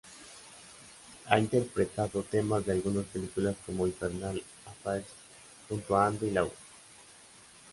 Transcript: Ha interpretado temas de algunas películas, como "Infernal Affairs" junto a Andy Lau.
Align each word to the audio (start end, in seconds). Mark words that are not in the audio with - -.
Ha 1.27 1.37
interpretado 1.37 2.23
temas 2.23 2.65
de 2.65 2.71
algunas 2.71 3.05
películas, 3.05 3.55
como 3.67 3.85
"Infernal 3.85 4.41
Affairs" 4.65 5.05
junto 5.69 5.95
a 5.95 6.07
Andy 6.07 6.31
Lau. 6.31 6.51